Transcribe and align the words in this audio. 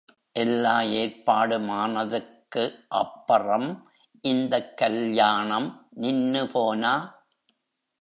எல்லா 0.35 0.81
ஏற்பாடும் 0.93 1.69
ஆனதுக்கு 1.73 2.63
அப்பறம் 2.95 3.69
இந்தக் 4.23 4.77
கல்யாணம் 4.77 5.69
நின்னு 5.93 6.47
போனா! 6.47 6.95